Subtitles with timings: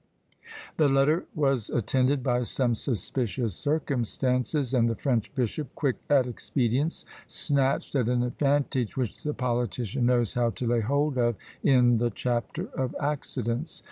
[0.77, 7.05] The letter was attended by some suspicious circumstances; and the French bishop, quick at expedients,
[7.27, 12.09] snatched at an advantage which the politician knows how to lay hold of in the
[12.09, 13.79] chapter of accidents.